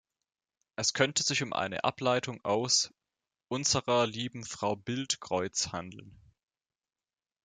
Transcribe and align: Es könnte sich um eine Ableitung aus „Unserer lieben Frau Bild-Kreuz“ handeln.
Es 0.77 0.93
könnte 0.93 1.21
sich 1.21 1.43
um 1.43 1.53
eine 1.53 1.83
Ableitung 1.83 2.43
aus 2.43 2.91
„Unserer 3.49 4.07
lieben 4.07 4.43
Frau 4.43 4.75
Bild-Kreuz“ 4.75 5.73
handeln. 5.73 6.19